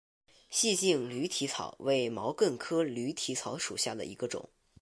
[0.49, 4.49] 细茎驴蹄草为毛茛科驴蹄草属下的一个种。